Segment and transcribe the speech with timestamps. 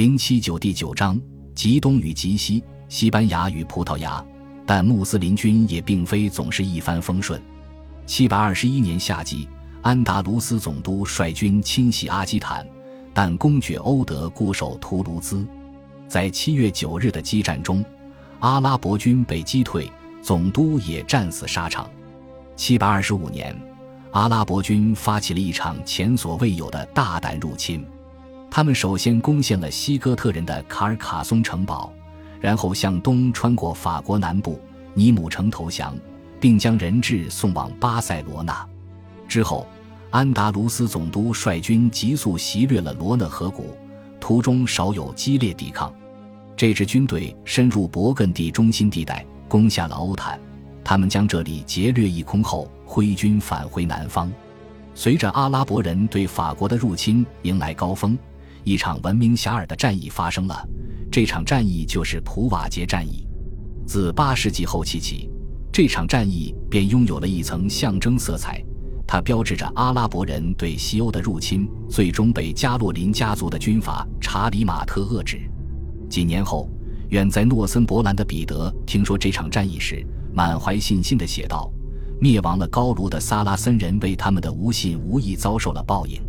[0.00, 1.20] 零七九第九章：
[1.54, 4.24] 极东与极西，西班牙与葡萄牙。
[4.64, 7.38] 但穆斯林军也并非总是一帆风顺。
[8.06, 9.46] 七百二十一年夏季，
[9.82, 12.66] 安达卢斯总督率军侵袭阿基坦，
[13.12, 15.46] 但公爵欧德固守图卢兹。
[16.08, 17.84] 在七月九日的激战中，
[18.38, 19.86] 阿拉伯军被击退，
[20.22, 21.86] 总督也战死沙场。
[22.56, 23.54] 七百二十五年，
[24.12, 27.84] 阿拉伯军发起了一场前所未有的大胆入侵。
[28.50, 31.92] 他们首先攻陷了西哥特人的卡尔卡松城堡，
[32.40, 34.60] 然后向东穿过法国南部
[34.92, 35.96] 尼姆城投降，
[36.40, 38.66] 并将人质送往巴塞罗那。
[39.28, 39.66] 之后，
[40.10, 43.76] 安达卢斯总督率军急速袭掠了罗讷河谷，
[44.18, 45.94] 途中少有激烈抵抗。
[46.56, 50.38] 这支军队深入勃艮第中心地带，攻下了欧坦。
[50.82, 54.30] 他们将这里劫掠一空后，挥军返回南方。
[54.92, 58.18] 随着阿拉伯人对法国的入侵迎来高峰。
[58.64, 60.68] 一场闻名遐迩的战役发生了，
[61.10, 63.26] 这场战役就是普瓦捷战役。
[63.86, 65.28] 自八世纪后期起，
[65.72, 68.62] 这场战役便拥有了一层象征色彩，
[69.06, 75.40] 它标志着阿拉伯人对西欧的入侵最终被加洛林家族的军阀查理马特遏制。
[76.08, 76.68] 几年后，
[77.08, 81.68] 远在诺森伯兰的彼得听说这场战役时，满怀信心地写道
[82.20, 86.20] ：“灭亡了高卢的萨拉森人为他们的无信无义遭受了报应。”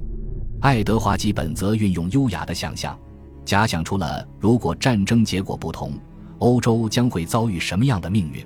[0.61, 2.95] 爱德华基本则运用优雅的想象，
[3.43, 5.93] 假想出了如果战争结果不同，
[6.37, 8.45] 欧洲将会遭遇什么样的命运。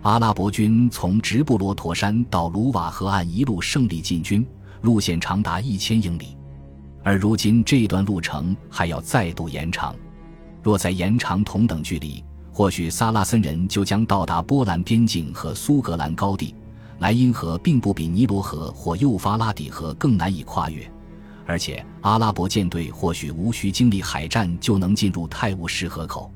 [0.00, 4.46] 阿拉伯军从直布罗陀山到卢瓦河岸一路胜利进军，
[4.80, 6.38] 路线长达一千英里，
[7.04, 9.94] 而如今这段路程还要再度延长。
[10.62, 16.54] 若再延长同等距离，或许萨拉森人就将到达波兰边境和苏格兰高地。
[17.00, 20.90] 莱茵河并不比尼罗河或幼发拉底河更难以跨越。
[21.44, 26.30] 而且，阿拉伯舰队或许无需经历海战就能进入泰晤士河口。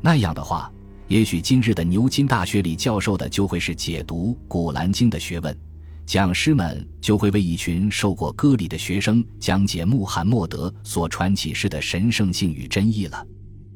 [0.00, 0.70] 那样的话，
[1.08, 5.56] 也许今日的牛津大学里教授的就会是解读《古兰经》的学问，
[6.04, 13.26] 讲师们就会为一群受过割礼的学生讲解穆罕默德所传启示的神圣性与真意了。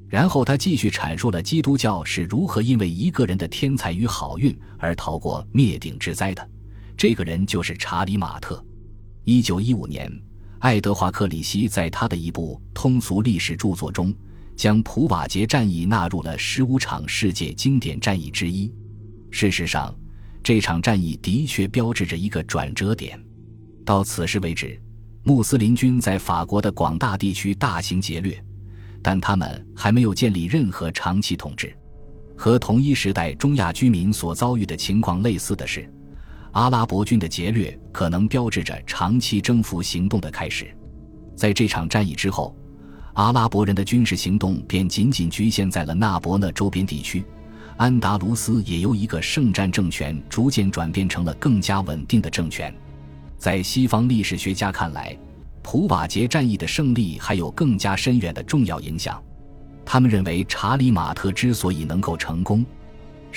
[0.09, 6.49] 然后他继续阐述了基督教是如何因为一个人的天才与好运而逃过灭顶之灾的。
[6.97, 8.63] 这个人就是查理·马特。
[9.25, 10.11] 一九一五年。
[10.67, 14.13] 爱德华·克里希在他的一部通俗历史著作中，
[14.57, 18.75] 将普瓦捷战役纳入了十五场世界经典战役之一。
[19.31, 19.95] 事实上，
[20.43, 23.17] 这场战役的确标志着一个转折点。
[23.85, 24.77] 到此时为止，
[25.23, 28.45] 穆斯林军在法国的广大地区大型劫掠，
[29.01, 31.73] 但他们还没有建立任何长期统治。
[32.37, 35.89] 和同一时代中亚居民所遭遇的情况类似的是。
[36.57, 40.75] 阿拉伯军的劫掠可能标志着长期征服行动的开始。
[41.35, 42.57] 在这场战役之后，
[43.13, 47.23] 阿拉伯人的军事行动便仅仅局限在了纳博勒周边地区。
[47.77, 52.75] 安达卢斯也由一个圣战政权逐渐转变成了更加稳定的政权。
[53.37, 55.15] 在西方历史学家看来，
[55.63, 59.23] 普瓦捷战役的胜利还有更加深远的重要影响。
[59.85, 62.65] 他们认为，查理马特之所以能够成功。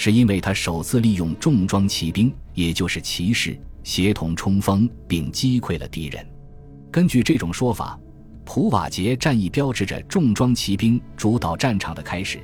[0.02, 6.26] 是因为他首次利用重装骑兵，也就是骑士，协同冲锋并击溃了敌人。
[6.90, 8.00] 根据这种说法，
[8.46, 12.40] 普瓦捷战役标志着重装骑兵主导战场的开始。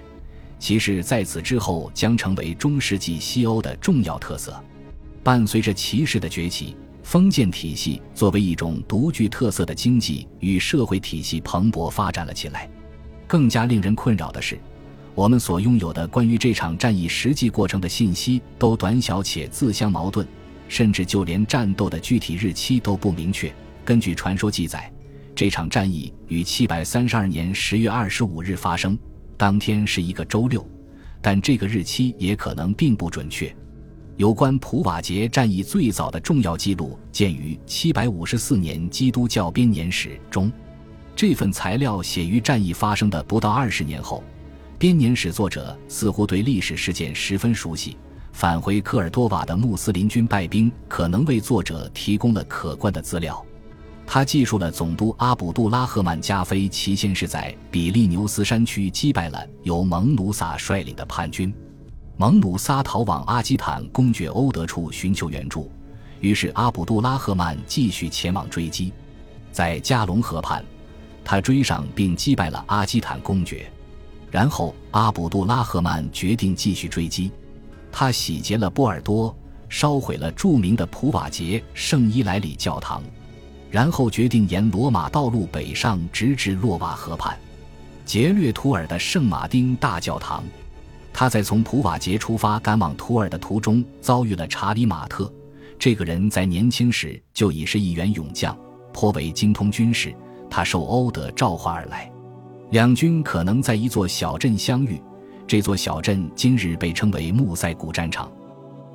[0.59, 4.61] 骑士在此之后将成为中世纪西欧的重要特色。
[5.23, 12.69] 伴随着骑士的崛起，封建体系作为一种独具特色的经济与社会体系蓬勃发展了起来。
[13.25, 14.59] 更加令人困扰的是。
[15.15, 20.27] 我们所拥有的关于这场战役实际过程的信息都短小且自相矛盾，
[20.67, 23.51] 甚至就连战斗的具体日期都不明确。
[23.85, 24.91] 根据传说记载，
[25.33, 28.99] 这场战役于七百三十二年十月二十五日发生，
[29.37, 30.67] 当天是一个周六，
[31.21, 33.55] 但这个日期也可能并不准确。
[34.17, 40.51] 有关普瓦捷战役最早的重要记录见于七百五十四年基督教编年史中，
[41.15, 44.21] 这份材料写于战役发生的不到二十年后。
[44.77, 47.97] 编年史作者似乎对历史事件十分熟悉，
[48.33, 53.43] 返回科尔多瓦的穆斯林军败兵可能为作者提供了可观的资料。
[54.05, 61.53] 他记述了总督阿卜杜拉赫曼加菲其先是在比利牛斯山区击败了由蒙努萨率领的叛军，
[62.17, 65.71] 蒙努萨逃往阿基坦公爵欧德处寻求援助，
[66.19, 68.91] 于是阿卜杜拉赫曼继续前往追击，
[69.53, 70.63] 在加龙河畔，
[71.23, 73.71] 他追上并击败了阿基坦公爵。
[74.31, 77.31] 然后，阿卜杜拉赫曼决定继续追击。
[77.91, 79.33] 他洗劫了波尔多，
[79.69, 83.01] 烧毁了著名的普瓦捷圣伊莱里教堂，
[83.71, 87.37] 然后决定沿罗马道路北上，直至洛瓦河畔。
[88.05, 90.43] 劫掠图尔的圣马丁大教堂。
[91.13, 95.31] 他在从普瓦捷出发赶往图尔的途中遭遇了查理马特。
[95.79, 98.57] 这个人在年轻时就已是一员勇将，
[98.91, 100.13] 颇为精通军事。
[100.49, 102.11] 他受欧德召唤而来，
[102.71, 105.01] 两军可能在一座小镇相遇。
[105.47, 108.31] 这座小镇今日被称为穆塞古战场。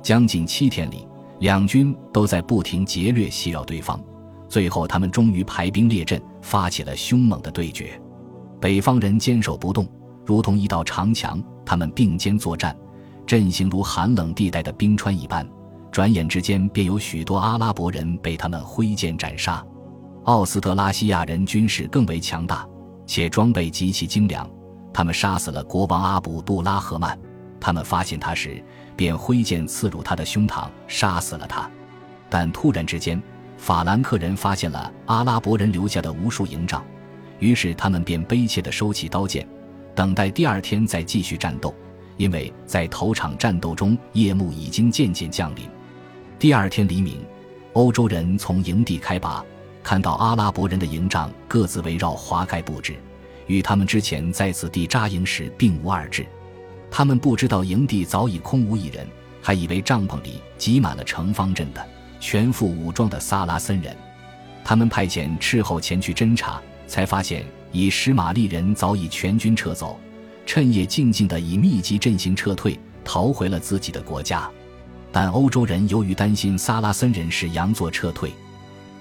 [0.03, 1.07] 将近七天里，
[1.39, 3.99] 两军都在不停劫掠袭扰对方。
[4.49, 7.99] 最后，他们终于排兵列阵，发起了凶猛的对决。
[8.59, 9.87] 北方人坚守不动。
[10.25, 12.75] 如同一道长墙，他们并肩作战，
[13.25, 15.47] 阵型如寒冷地带的冰川一般。
[15.91, 19.65] 转眼之间，便有许多阿拉伯人被他们挥剑斩杀。
[20.25, 22.67] 奥斯特拉西亚人军事更为强大，
[23.11, 24.49] 且装备极其精良。
[24.93, 27.19] 他们杀死了国王阿卜杜拉赫曼。
[27.59, 28.63] 他们发现他时，
[28.95, 31.69] 便挥剑刺入他的胸膛，杀死了他。
[32.29, 33.21] 但突然之间，
[33.57, 36.85] 法兰克人发现了阿拉伯人留下的无数营帐，
[37.39, 39.45] 于是他们便悲切地收起刀剑。
[39.93, 41.75] 等待第二天再继续战斗，
[42.15, 45.65] 因为在头场战斗中，夜幕已经渐渐降临。
[46.39, 47.25] 第二天黎明，
[47.73, 49.43] 欧洲人从营地开拔，
[49.83, 52.95] 看到阿拉伯人的营帐各自围绕华盖布置，
[53.47, 56.25] 与他们之前在此地扎营时并无二致。
[56.89, 59.07] 他们不知道营地早已空无一人，
[59.41, 61.85] 还以为帐篷里挤满了城方阵的
[62.19, 63.95] 全副武装的萨拉森人。
[64.63, 67.45] 他们派遣斥候前去侦查，才发现。
[67.73, 69.97] 以什马利人早已全军撤走，
[70.45, 74.51] 趁夜静静地以密集阵型撤退，逃回了自己的国家。
[75.09, 78.33] 但欧洲人由于担心萨拉森人是佯作撤退，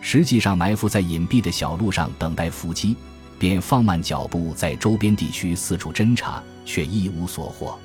[0.01, 2.97] 实际上埋伏在隐蔽的小路上等待伏击，
[3.39, 7.79] 便放慢脚步在周边地区四处侦查，却一无所获。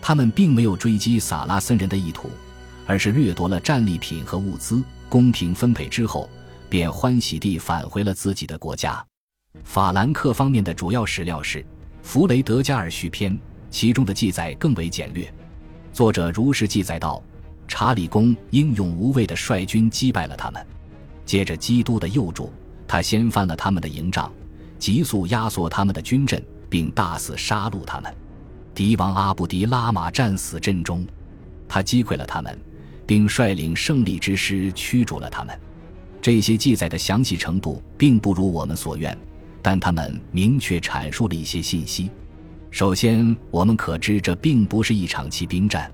[0.00, 2.30] 他们并没有追击萨拉森人的意图，
[2.86, 6.28] 而是掠夺了战利品和物资，公平分配之后，
[6.68, 9.04] 便欢喜地返回了自己的国家。
[9.62, 11.58] 法兰克方面的主要史料是
[12.02, 13.32] 《弗雷德加尔续篇》，
[13.70, 15.30] 其中的记载更为简略。
[15.92, 17.22] 作者如实记载道：
[17.68, 20.66] 查理公英勇无畏地率军击败了他们，
[21.30, 22.52] 接着基督的佑助，
[22.88, 24.32] 他掀翻了他们的营帐，
[24.80, 28.12] 急速压缩他们的军阵，并大肆杀戮他们。
[28.74, 31.06] 敌王阿布迪拉玛战死阵中，
[31.68, 32.58] 他击溃了他们，
[33.06, 35.56] 并率领胜利之师驱逐了他们。
[36.20, 39.16] 这些记载的详细程度并不如我们所愿。
[39.62, 42.10] 但他们明确阐述了一些信息。
[42.72, 45.88] 首先，我们可知这并不是一场骑兵战。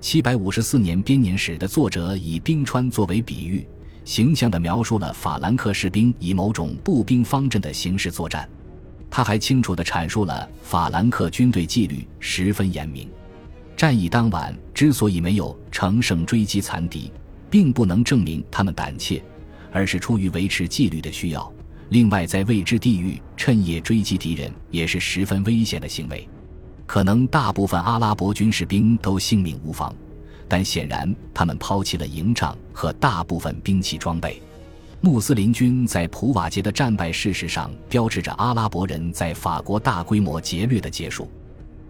[0.00, 3.66] 七百五十四年编年史的作者以冰川作为比喻，
[4.08, 8.48] 形象地描述了法兰克士兵以某种步兵方阵的形式作战。
[9.10, 13.06] 他还清楚地阐述了法兰克军队纪律十分严明。
[13.76, 17.12] 战役当晚之所以没有乘胜追击残敌，
[17.50, 19.22] 并不能证明他们胆怯，
[19.70, 21.52] 而是出于维持纪律的需要。
[21.90, 26.26] 另外，在未知地域趁夜追击敌人也是十分危险的行为。
[26.86, 29.94] 可能大部分阿拉伯军士兵都性命无妨，
[30.48, 34.42] 但显然他们抛弃了营帐和大部分兵器装备。
[35.00, 41.30] 穆斯林军在普瓦捷的战败，事实上标志着阿拉伯人在法国大规模劫掠的结束。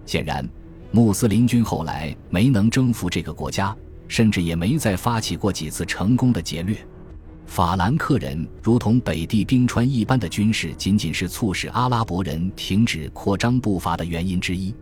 [0.04, 0.46] 显然，
[0.90, 3.74] 穆斯林军后来没能征服这个国家，
[4.08, 6.76] 甚至也没再发起过几次成功的劫掠。
[7.46, 14.74] 法兰克人如同北地冰川一般的军事，仅仅是促使阿拉伯人停止扩张步伐的原因之一。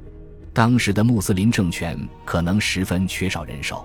[0.56, 3.84] 当时的穆斯林政权可能十分缺少人手，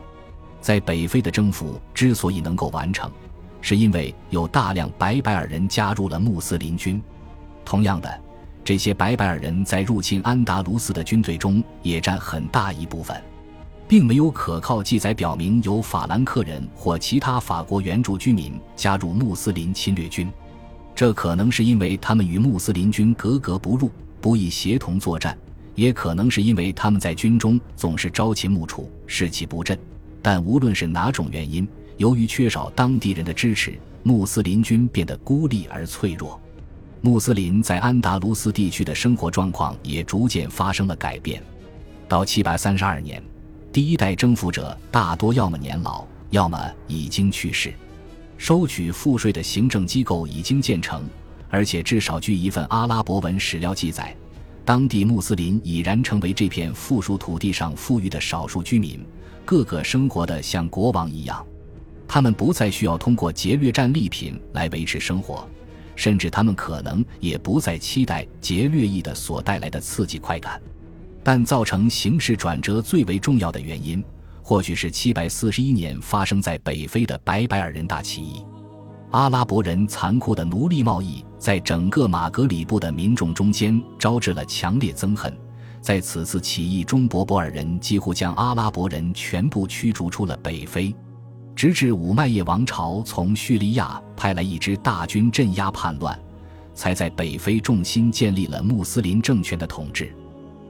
[0.62, 3.12] 在北非的征服之所以能够完成，
[3.60, 7.04] 是因为有大量白白尔人加入了穆斯林军。
[7.66, 8.10] 同样的，
[8.64, 13.22] 这些白白尔人在入侵安达卢斯的军队中也占很大一部分。
[13.86, 20.32] 并没有可靠记载表明有法兰克人或其他法国原住居民加入穆斯林侵略军，
[20.96, 25.38] 这可能是因为他们与穆斯林军格格不入，不易协同作战，
[25.76, 29.78] 也可能是因为他们在军中总是朝秦暮楚，士气不振。
[30.22, 36.40] 但无论是哪种原因，由于缺少当地人的支持，穆斯林军变得孤立而脆弱。
[37.02, 41.42] 穆斯林在安达卢斯地区的生活状况也逐渐发生了改变。
[42.08, 43.22] 到七百三十二年。
[43.74, 47.74] 第一代征服者大多要么年老，要么已经去世。
[48.38, 51.04] 收取赋税的行政机构已经建成，
[51.50, 54.14] 而且至少据一份阿拉伯文史料记载，
[54.72, 59.06] 当地穆斯林已然成为这片富庶土地上富裕的少数居民，
[59.44, 61.46] 个个生活的像国王一样。
[62.08, 65.46] 他们不再需要通过劫掠战利品来维持生活，
[65.94, 70.62] 甚至他们可能也不再期待劫掠役的所带来的刺激快感。
[71.22, 74.02] 但造成形势转折最为重要的原因，
[74.42, 78.46] 或许是七百四十一年发生在北非的白白尔人大起义。
[79.10, 85.36] 阿拉伯人残酷的奴隶贸易在整个马格里布的民众中间招致了强烈憎恨。
[85.82, 90.96] 在此次起义中，博博尔人几乎将阿拉伯人全部驱逐出了北非，
[91.56, 96.18] 直至五麦叶王朝从叙利亚派来一支大军镇压叛乱，
[96.76, 100.16] 才在北非重新建立了穆斯林政权的统治。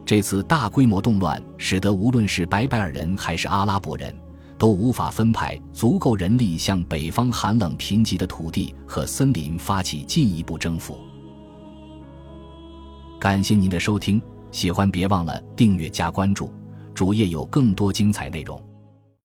[0.05, 4.15] 这次大规模动乱使得无论是白白尔人还是阿拉伯人，
[4.61, 10.99] 都无法分派足够人力向北方寒冷贫瘠的土地和森林发起进一步征服。
[13.19, 14.21] 感谢您的收听。
[14.51, 16.53] 喜欢别忘了订阅加关注，
[16.93, 18.61] 主页有更多精彩内容。